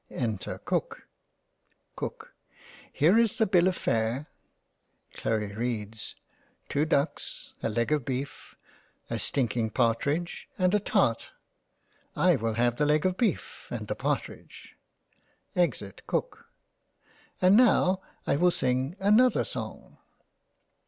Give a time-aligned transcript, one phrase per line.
[0.09, 1.07] Enter Cook—
[1.95, 2.33] Cook)
[2.91, 4.25] Here is the bill of fare.
[5.13, 6.15] Chloe reads)
[6.69, 8.55] 2 Ducks, a leg of beef,
[9.11, 11.33] a stinking partridge, and a tart.—
[12.31, 14.75] I will have the leg of beef and the partridge.
[15.55, 16.47] exit Cook.
[17.39, 19.99] And now I will sing another song.